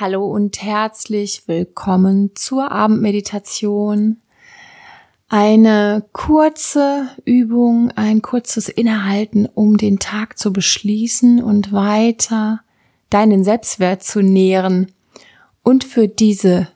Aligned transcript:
Hallo 0.00 0.24
und 0.24 0.62
herzlich 0.62 1.42
willkommen 1.44 2.30
zur 2.34 2.72
Abendmeditation. 2.72 4.16
Eine 5.28 6.06
kurze 6.14 7.10
Übung, 7.26 7.90
ein 7.96 8.22
kurzes 8.22 8.70
Innehalten, 8.70 9.44
um 9.44 9.76
den 9.76 9.98
Tag 9.98 10.38
zu 10.38 10.54
beschließen 10.54 11.42
und 11.42 11.72
weiter 11.72 12.62
deinen 13.10 13.44
Selbstwert 13.44 14.02
zu 14.02 14.22
nähren. 14.22 14.90
Und 15.62 15.84
für 15.84 16.08
diese 16.08 16.68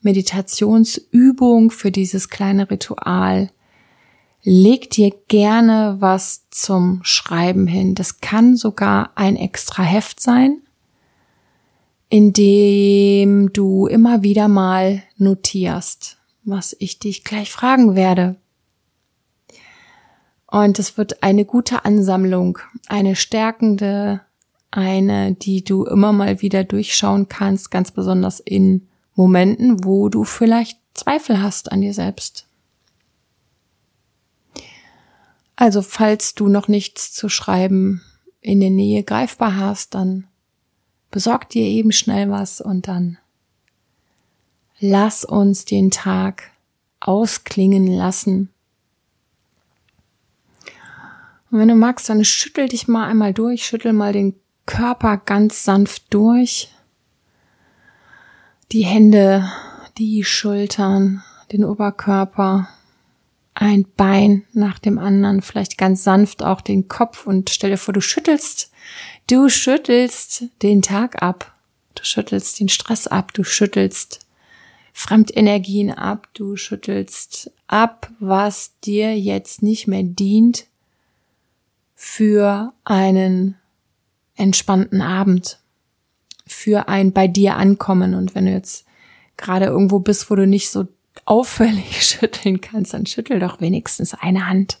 Meditationsübung, 0.00 1.70
für 1.70 1.92
dieses 1.92 2.30
kleine 2.30 2.68
Ritual, 2.68 3.50
leg 4.42 4.90
dir 4.90 5.12
gerne 5.28 5.98
was 6.00 6.48
zum 6.50 6.98
Schreiben 7.04 7.68
hin. 7.68 7.94
Das 7.94 8.20
kann 8.20 8.56
sogar 8.56 9.12
ein 9.14 9.36
extra 9.36 9.84
Heft 9.84 10.18
sein 10.18 10.61
in 12.12 12.34
dem 12.34 13.54
du 13.54 13.86
immer 13.86 14.22
wieder 14.22 14.46
mal 14.46 15.02
notierst, 15.16 16.18
was 16.44 16.76
ich 16.78 16.98
dich 16.98 17.24
gleich 17.24 17.50
fragen 17.50 17.96
werde. 17.96 18.36
Und 20.46 20.78
es 20.78 20.98
wird 20.98 21.22
eine 21.22 21.46
gute 21.46 21.86
Ansammlung, 21.86 22.58
eine 22.86 23.16
stärkende, 23.16 24.20
eine, 24.70 25.32
die 25.32 25.64
du 25.64 25.86
immer 25.86 26.12
mal 26.12 26.42
wieder 26.42 26.64
durchschauen 26.64 27.30
kannst, 27.30 27.70
ganz 27.70 27.92
besonders 27.92 28.40
in 28.40 28.88
Momenten, 29.14 29.82
wo 29.82 30.10
du 30.10 30.24
vielleicht 30.24 30.78
Zweifel 30.92 31.40
hast 31.40 31.72
an 31.72 31.80
dir 31.80 31.94
selbst. 31.94 32.46
Also 35.56 35.80
falls 35.80 36.34
du 36.34 36.48
noch 36.48 36.68
nichts 36.68 37.14
zu 37.14 37.30
schreiben 37.30 38.02
in 38.42 38.60
der 38.60 38.68
Nähe 38.68 39.02
greifbar 39.02 39.56
hast, 39.56 39.94
dann 39.94 40.28
besorg 41.12 41.48
dir 41.50 41.62
eben 41.62 41.92
schnell 41.92 42.28
was 42.30 42.60
und 42.60 42.88
dann 42.88 43.18
lass 44.80 45.24
uns 45.24 45.64
den 45.64 45.92
Tag 45.92 46.50
ausklingen 46.98 47.86
lassen. 47.86 48.48
Und 51.50 51.58
wenn 51.58 51.68
du 51.68 51.76
magst, 51.76 52.08
dann 52.08 52.24
schüttel 52.24 52.68
dich 52.68 52.88
mal 52.88 53.06
einmal 53.06 53.32
durch, 53.32 53.64
schüttel 53.64 53.92
mal 53.92 54.12
den 54.12 54.34
Körper 54.66 55.18
ganz 55.18 55.64
sanft 55.64 56.12
durch. 56.14 56.70
Die 58.72 58.84
Hände, 58.84 59.48
die 59.98 60.24
Schultern, 60.24 61.22
den 61.52 61.64
Oberkörper, 61.64 62.68
ein 63.54 63.84
Bein 63.96 64.44
nach 64.54 64.78
dem 64.78 64.98
anderen, 64.98 65.42
vielleicht 65.42 65.76
ganz 65.76 66.04
sanft 66.04 66.42
auch 66.42 66.62
den 66.62 66.88
Kopf 66.88 67.26
und 67.26 67.50
stell 67.50 67.70
dir 67.70 67.76
vor, 67.76 67.92
du 67.92 68.00
schüttelst 68.00 68.71
Du 69.26 69.48
schüttelst 69.48 70.44
den 70.62 70.82
Tag 70.82 71.22
ab. 71.22 71.54
Du 71.94 72.04
schüttelst 72.04 72.58
den 72.60 72.68
Stress 72.68 73.06
ab. 73.06 73.32
Du 73.32 73.44
schüttelst 73.44 74.26
Fremdenergien 74.92 75.90
ab. 75.90 76.28
Du 76.34 76.56
schüttelst 76.56 77.50
ab, 77.66 78.10
was 78.18 78.78
dir 78.80 79.18
jetzt 79.18 79.62
nicht 79.62 79.86
mehr 79.86 80.02
dient 80.02 80.66
für 81.94 82.72
einen 82.84 83.56
entspannten 84.34 85.00
Abend, 85.00 85.58
für 86.46 86.88
ein 86.88 87.12
bei 87.12 87.28
dir 87.28 87.56
ankommen. 87.56 88.14
Und 88.14 88.34
wenn 88.34 88.46
du 88.46 88.52
jetzt 88.52 88.84
gerade 89.36 89.66
irgendwo 89.66 90.00
bist, 90.00 90.30
wo 90.30 90.34
du 90.34 90.46
nicht 90.46 90.68
so 90.70 90.88
auffällig 91.24 92.02
schütteln 92.04 92.60
kannst, 92.60 92.92
dann 92.92 93.06
schüttel 93.06 93.38
doch 93.38 93.60
wenigstens 93.60 94.14
eine 94.14 94.48
Hand. 94.48 94.78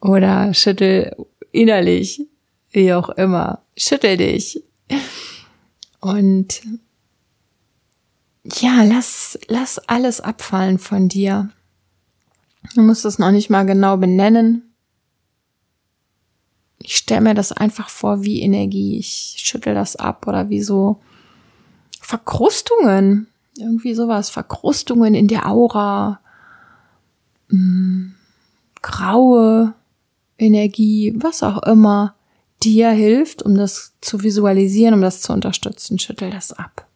Oder 0.00 0.52
schüttel 0.52 1.14
innerlich 1.52 2.26
wie 2.76 2.92
auch 2.92 3.08
immer. 3.08 3.62
Schüttel 3.76 4.18
dich. 4.18 4.62
Und 6.00 6.62
ja, 8.44 8.84
lass, 8.84 9.38
lass 9.48 9.78
alles 9.88 10.20
abfallen 10.20 10.78
von 10.78 11.08
dir. 11.08 11.50
Du 12.74 12.82
musst 12.82 13.04
es 13.04 13.18
noch 13.18 13.32
nicht 13.32 13.50
mal 13.50 13.64
genau 13.64 13.96
benennen. 13.96 14.74
Ich 16.78 16.96
stelle 16.98 17.22
mir 17.22 17.34
das 17.34 17.50
einfach 17.50 17.88
vor 17.88 18.22
wie 18.22 18.42
Energie. 18.42 18.98
Ich 18.98 19.36
schüttel 19.38 19.74
das 19.74 19.96
ab 19.96 20.28
oder 20.28 20.50
wie 20.50 20.62
so 20.62 21.00
Verkrustungen. 22.00 23.26
Irgendwie 23.56 23.94
sowas. 23.94 24.28
Verkrustungen 24.28 25.14
in 25.14 25.28
der 25.28 25.48
Aura. 25.48 26.20
Mh, 27.48 27.58
mm, 27.58 28.14
graue 28.82 29.74
Energie, 30.38 31.14
was 31.16 31.42
auch 31.42 31.62
immer 31.62 32.15
dir 32.66 32.90
hilft, 32.90 33.42
um 33.42 33.54
das 33.54 33.94
zu 34.00 34.22
visualisieren, 34.22 34.94
um 34.94 35.00
das 35.00 35.22
zu 35.22 35.32
unterstützen, 35.32 35.98
schüttel 35.98 36.30
das 36.30 36.52
ab. 36.52 36.86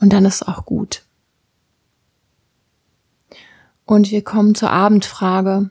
Und 0.00 0.12
dann 0.12 0.24
ist 0.24 0.46
auch 0.46 0.64
gut. 0.64 1.04
Und 3.84 4.10
wir 4.10 4.22
kommen 4.22 4.54
zur 4.54 4.70
Abendfrage, 4.70 5.70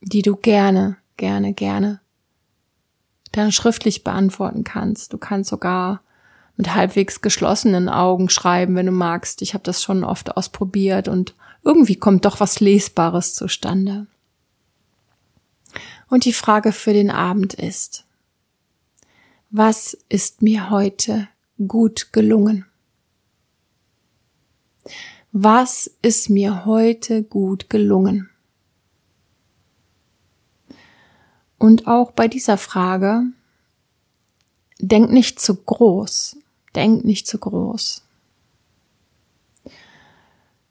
die 0.00 0.22
du 0.22 0.36
gerne, 0.36 0.96
gerne, 1.16 1.52
gerne 1.52 2.00
dann 3.32 3.52
schriftlich 3.52 4.04
beantworten 4.04 4.64
kannst. 4.64 5.12
Du 5.12 5.18
kannst 5.18 5.50
sogar 5.50 6.02
mit 6.56 6.74
halbwegs 6.74 7.20
geschlossenen 7.20 7.88
Augen 7.88 8.28
schreiben, 8.28 8.74
wenn 8.76 8.86
du 8.86 8.92
magst. 8.92 9.42
Ich 9.42 9.54
habe 9.54 9.64
das 9.64 9.82
schon 9.82 10.04
oft 10.04 10.36
ausprobiert 10.36 11.08
und 11.08 11.34
irgendwie 11.62 11.96
kommt 11.96 12.24
doch 12.24 12.40
was 12.40 12.60
Lesbares 12.60 13.34
zustande. 13.34 14.06
Und 16.10 16.24
die 16.24 16.32
Frage 16.32 16.72
für 16.72 16.92
den 16.92 17.08
Abend 17.08 17.54
ist, 17.54 18.04
was 19.50 19.96
ist 20.08 20.42
mir 20.42 20.68
heute 20.68 21.28
gut 21.66 22.12
gelungen? 22.12 22.66
Was 25.32 25.88
ist 26.02 26.28
mir 26.28 26.64
heute 26.64 27.22
gut 27.22 27.70
gelungen? 27.70 28.28
Und 31.58 31.86
auch 31.86 32.10
bei 32.10 32.26
dieser 32.26 32.58
Frage, 32.58 33.22
denk 34.80 35.12
nicht 35.12 35.38
zu 35.38 35.54
groß, 35.54 36.36
denk 36.74 37.04
nicht 37.04 37.28
zu 37.28 37.38
groß. 37.38 38.02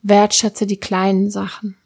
Wertschätze 0.02 0.68
die 0.68 0.80
kleinen 0.80 1.30
Sachen 1.30 1.78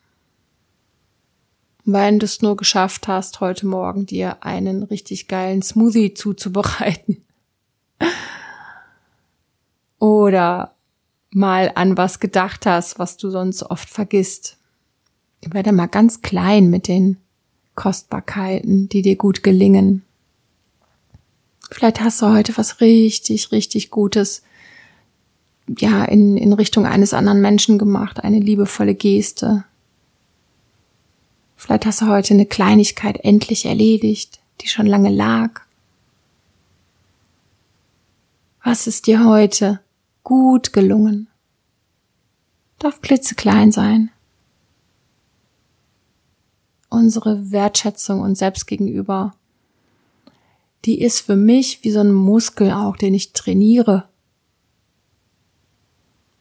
wenn 1.85 2.19
du 2.19 2.25
es 2.25 2.41
nur 2.41 2.55
geschafft 2.55 3.07
hast, 3.07 3.41
heute 3.41 3.65
Morgen 3.65 4.05
dir 4.05 4.37
einen 4.41 4.83
richtig 4.83 5.27
geilen 5.27 5.61
Smoothie 5.61 6.13
zuzubereiten. 6.13 7.23
Oder 9.99 10.75
mal 11.31 11.71
an 11.75 11.97
was 11.97 12.19
gedacht 12.19 12.65
hast, 12.65 12.99
was 12.99 13.17
du 13.17 13.29
sonst 13.29 13.63
oft 13.63 13.89
vergisst. 13.89 14.57
Werde 15.45 15.73
mal 15.73 15.87
ganz 15.87 16.21
klein 16.21 16.69
mit 16.69 16.87
den 16.87 17.17
Kostbarkeiten, 17.75 18.87
die 18.87 19.01
dir 19.01 19.17
gut 19.17 19.43
gelingen. 19.43 20.03
Vielleicht 21.69 22.01
hast 22.01 22.21
du 22.21 22.27
heute 22.27 22.55
was 22.57 22.81
richtig, 22.81 23.51
richtig 23.51 23.89
Gutes, 23.89 24.43
ja, 25.67 26.05
in, 26.05 26.37
in 26.37 26.53
Richtung 26.53 26.85
eines 26.85 27.13
anderen 27.13 27.41
Menschen 27.41 27.77
gemacht, 27.77 28.23
eine 28.23 28.39
liebevolle 28.39 28.95
Geste, 28.95 29.65
Vielleicht 31.63 31.85
hast 31.85 32.01
du 32.01 32.07
heute 32.07 32.33
eine 32.33 32.45
Kleinigkeit 32.45 33.23
endlich 33.23 33.65
erledigt, 33.65 34.41
die 34.59 34.67
schon 34.67 34.85
lange 34.85 35.09
lag. 35.09 35.61
Was 38.65 38.85
ist 38.85 39.07
dir 39.07 39.23
heute 39.23 39.79
gut 40.25 40.73
gelungen? 40.73 41.29
Darf 42.79 42.99
klitzeklein 42.99 43.71
sein. 43.71 44.11
Unsere 46.89 47.49
Wertschätzung 47.51 48.19
uns 48.19 48.39
selbst 48.39 48.67
gegenüber, 48.67 49.33
die 50.83 50.99
ist 50.99 51.21
für 51.21 51.37
mich 51.37 51.81
wie 51.85 51.91
so 51.91 52.01
ein 52.01 52.11
Muskel 52.11 52.73
auch, 52.73 52.97
den 52.97 53.13
ich 53.13 53.31
trainiere. 53.31 54.09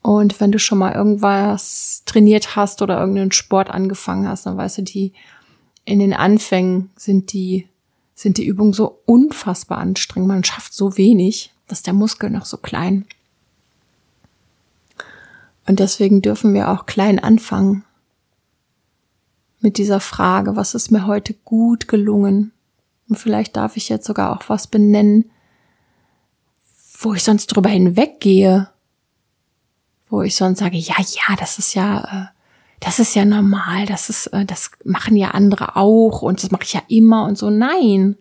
Und 0.02 0.40
wenn 0.40 0.50
du 0.50 0.58
schon 0.58 0.78
mal 0.78 0.94
irgendwas 0.94 2.02
trainiert 2.06 2.56
hast 2.56 2.82
oder 2.82 2.98
irgendeinen 2.98 3.32
Sport 3.32 3.70
angefangen 3.70 4.28
hast, 4.28 4.46
dann 4.46 4.56
weißt 4.56 4.78
du, 4.78 4.82
die 4.82 5.12
in 5.84 6.00
den 6.00 6.12
Anfängen 6.12 6.90
sind 6.96 7.32
die, 7.32 7.68
sind 8.14 8.36
die 8.36 8.44
Übungen 8.46 8.72
so 8.72 9.00
unfassbar 9.06 9.78
anstrengend. 9.78 10.28
Man 10.28 10.44
schafft 10.44 10.74
so 10.74 10.96
wenig, 10.96 11.52
dass 11.68 11.82
der 11.82 11.94
Muskel 11.94 12.30
noch 12.30 12.44
so 12.44 12.56
klein. 12.56 13.06
Und 15.66 15.78
deswegen 15.78 16.20
dürfen 16.20 16.52
wir 16.54 16.70
auch 16.70 16.86
klein 16.86 17.20
anfangen 17.20 17.84
mit 19.60 19.78
dieser 19.78 20.00
Frage, 20.00 20.56
was 20.56 20.74
ist 20.74 20.90
mir 20.90 21.06
heute 21.06 21.34
gut 21.44 21.86
gelungen? 21.86 22.50
Und 23.08 23.16
vielleicht 23.16 23.56
darf 23.56 23.76
ich 23.76 23.88
jetzt 23.88 24.06
sogar 24.06 24.36
auch 24.36 24.48
was 24.48 24.66
benennen, 24.66 25.30
wo 26.98 27.14
ich 27.14 27.22
sonst 27.22 27.46
drüber 27.46 27.68
hinweggehe, 27.68 28.71
wo 30.12 30.20
ich 30.20 30.36
sonst 30.36 30.58
sage, 30.58 30.76
ja, 30.76 30.96
ja, 30.98 31.36
das 31.36 31.58
ist 31.58 31.72
ja, 31.72 32.00
äh, 32.02 32.38
das 32.80 32.98
ist 32.98 33.14
ja 33.14 33.24
normal, 33.24 33.86
das 33.86 34.10
ist, 34.10 34.26
äh, 34.26 34.44
das 34.44 34.70
machen 34.84 35.16
ja 35.16 35.30
andere 35.30 35.74
auch 35.74 36.20
und 36.20 36.42
das 36.42 36.50
mache 36.50 36.64
ich 36.64 36.74
ja 36.74 36.82
immer 36.88 37.24
und 37.24 37.38
so. 37.38 37.48
Nein, 37.48 38.18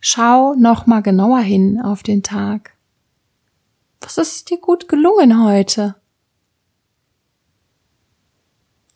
schau 0.00 0.54
noch 0.54 0.86
mal 0.86 1.02
genauer 1.02 1.40
hin 1.40 1.78
auf 1.78 2.02
den 2.02 2.22
Tag. 2.22 2.72
Was 4.00 4.16
ist 4.16 4.48
dir 4.48 4.58
gut 4.58 4.88
gelungen 4.88 5.44
heute? 5.44 5.96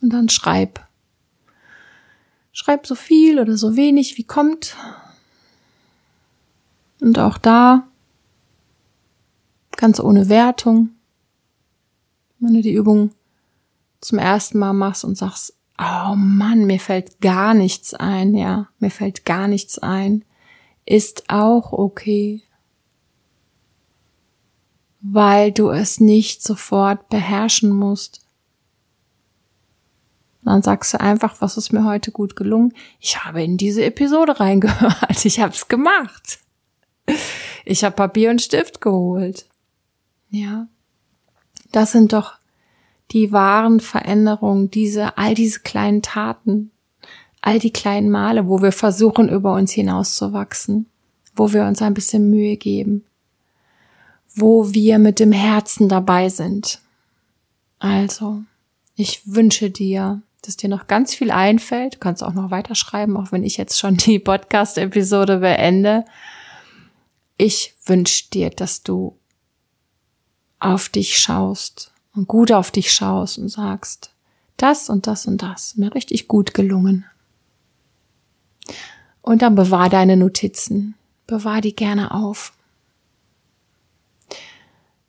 Und 0.00 0.10
dann 0.10 0.30
schreib. 0.30 0.82
Schreib 2.52 2.86
so 2.86 2.94
viel 2.94 3.38
oder 3.38 3.58
so 3.58 3.76
wenig 3.76 4.16
wie 4.16 4.24
kommt. 4.24 4.76
Und 7.02 7.18
auch 7.18 7.36
da 7.36 7.86
ganz 9.76 10.00
ohne 10.00 10.30
Wertung. 10.30 10.94
Wenn 12.40 12.54
du 12.54 12.62
die 12.62 12.72
Übung 12.72 13.12
zum 14.00 14.18
ersten 14.18 14.58
Mal 14.58 14.72
machst 14.72 15.04
und 15.04 15.16
sagst, 15.16 15.54
oh 15.78 16.14
Mann, 16.16 16.66
mir 16.66 16.80
fällt 16.80 17.20
gar 17.20 17.54
nichts 17.54 17.94
ein, 17.94 18.34
ja, 18.34 18.68
mir 18.78 18.90
fällt 18.90 19.24
gar 19.24 19.46
nichts 19.46 19.78
ein, 19.78 20.24
ist 20.86 21.24
auch 21.28 21.72
okay, 21.72 22.42
weil 25.00 25.52
du 25.52 25.70
es 25.70 26.00
nicht 26.00 26.42
sofort 26.42 27.08
beherrschen 27.08 27.70
musst. 27.70 28.24
Dann 30.42 30.62
sagst 30.62 30.94
du 30.94 31.00
einfach, 31.00 31.40
was 31.40 31.56
ist 31.56 31.72
mir 31.72 31.84
heute 31.84 32.12
gut 32.12 32.34
gelungen? 32.34 32.72
Ich 32.98 33.24
habe 33.24 33.42
in 33.42 33.56
diese 33.56 33.84
Episode 33.84 34.40
reingehört. 34.40 35.24
Ich 35.24 35.38
habe 35.38 35.52
es 35.52 35.68
gemacht. 35.68 36.40
Ich 37.64 37.84
habe 37.84 37.94
Papier 37.94 38.30
und 38.30 38.40
Stift 38.40 38.80
geholt. 38.80 39.46
Ja. 40.30 40.66
Das 41.72 41.92
sind 41.92 42.12
doch 42.12 42.34
die 43.12 43.32
wahren 43.32 43.80
Veränderungen, 43.80 44.70
diese, 44.70 45.18
all 45.18 45.34
diese 45.34 45.60
kleinen 45.60 46.02
Taten, 46.02 46.70
all 47.40 47.58
die 47.58 47.72
kleinen 47.72 48.10
Male, 48.10 48.46
wo 48.48 48.62
wir 48.62 48.72
versuchen, 48.72 49.28
über 49.28 49.54
uns 49.54 49.72
hinauszuwachsen, 49.72 50.86
wo 51.34 51.52
wir 51.52 51.64
uns 51.64 51.82
ein 51.82 51.94
bisschen 51.94 52.30
Mühe 52.30 52.56
geben, 52.56 53.04
wo 54.34 54.72
wir 54.72 54.98
mit 54.98 55.18
dem 55.18 55.32
Herzen 55.32 55.88
dabei 55.88 56.28
sind. 56.28 56.80
Also, 57.78 58.42
ich 58.94 59.22
wünsche 59.26 59.70
dir, 59.70 60.22
dass 60.42 60.56
dir 60.56 60.68
noch 60.68 60.86
ganz 60.86 61.14
viel 61.14 61.30
einfällt. 61.30 61.94
Du 61.94 61.98
kannst 61.98 62.22
auch 62.22 62.34
noch 62.34 62.50
weiterschreiben, 62.50 63.16
auch 63.16 63.32
wenn 63.32 63.44
ich 63.44 63.56
jetzt 63.56 63.78
schon 63.78 63.96
die 63.96 64.18
Podcast-Episode 64.20 65.38
beende. 65.38 66.04
Ich 67.36 67.74
wünsche 67.86 68.28
dir, 68.30 68.50
dass 68.50 68.82
du 68.82 69.16
auf 70.60 70.88
dich 70.88 71.18
schaust 71.18 71.92
und 72.14 72.28
gut 72.28 72.52
auf 72.52 72.70
dich 72.70 72.92
schaust 72.92 73.38
und 73.38 73.48
sagst, 73.48 74.12
das 74.56 74.88
und 74.88 75.06
das 75.06 75.26
und 75.26 75.42
das, 75.42 75.76
mir 75.76 75.94
richtig 75.94 76.28
gut 76.28 76.54
gelungen. 76.54 77.06
Und 79.22 79.42
dann 79.42 79.54
bewahr 79.54 79.88
deine 79.88 80.16
Notizen, 80.16 80.94
bewahr 81.26 81.60
die 81.60 81.74
gerne 81.74 82.12
auf. 82.12 82.52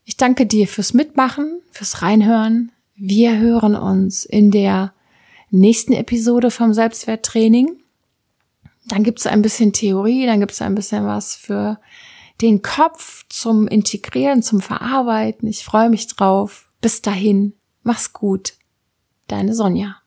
Ich 0.05 0.17
danke 0.17 0.45
dir 0.45 0.67
fürs 0.67 0.93
Mitmachen, 0.93 1.61
fürs 1.71 2.01
Reinhören. 2.01 2.71
Wir 2.95 3.37
hören 3.37 3.75
uns 3.75 4.25
in 4.25 4.51
der 4.51 4.93
nächsten 5.49 5.93
Episode 5.93 6.51
vom 6.51 6.73
Selbstwerttraining. 6.73 7.77
Dann 8.85 9.03
gibt 9.03 9.19
es 9.19 9.27
ein 9.27 9.41
bisschen 9.41 9.73
Theorie, 9.73 10.25
dann 10.25 10.39
gibt 10.39 10.51
es 10.51 10.61
ein 10.61 10.75
bisschen 10.75 11.05
was 11.05 11.35
für 11.35 11.79
den 12.41 12.61
Kopf 12.61 13.25
zum 13.29 13.67
Integrieren, 13.67 14.41
zum 14.43 14.61
Verarbeiten. 14.61 15.47
Ich 15.47 15.63
freue 15.63 15.89
mich 15.89 16.07
drauf. 16.07 16.69
Bis 16.81 17.01
dahin, 17.01 17.53
mach's 17.83 18.13
gut. 18.13 18.53
Deine 19.27 19.53
Sonja. 19.53 20.00